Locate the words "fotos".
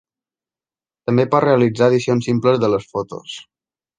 2.95-3.37